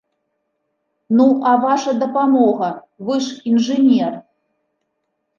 Ну, 1.17 1.25
а 1.49 1.51
ваша 1.65 1.91
дапамога, 2.03 2.69
вы 3.09 3.19
ж 3.27 3.35
інжынер? 3.51 4.13